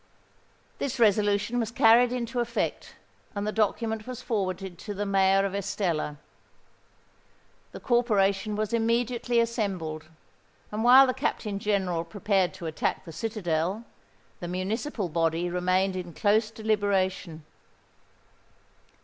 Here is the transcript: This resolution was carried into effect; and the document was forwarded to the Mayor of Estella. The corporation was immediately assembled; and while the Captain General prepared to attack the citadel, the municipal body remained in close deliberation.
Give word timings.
This 0.79 0.97
resolution 0.99 1.59
was 1.59 1.69
carried 1.69 2.11
into 2.11 2.39
effect; 2.39 2.95
and 3.35 3.45
the 3.45 3.51
document 3.51 4.07
was 4.07 4.19
forwarded 4.19 4.79
to 4.79 4.95
the 4.95 5.05
Mayor 5.05 5.45
of 5.45 5.53
Estella. 5.53 6.17
The 7.71 7.79
corporation 7.79 8.55
was 8.55 8.73
immediately 8.73 9.39
assembled; 9.39 10.05
and 10.71 10.83
while 10.83 11.05
the 11.05 11.13
Captain 11.13 11.59
General 11.59 12.03
prepared 12.03 12.51
to 12.55 12.65
attack 12.65 13.05
the 13.05 13.11
citadel, 13.11 13.85
the 14.39 14.47
municipal 14.47 15.07
body 15.07 15.51
remained 15.51 15.95
in 15.95 16.13
close 16.15 16.49
deliberation. 16.49 17.45